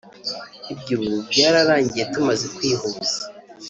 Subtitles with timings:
[0.73, 3.15] Ibyo ubu byararangiye tumaze kwihuza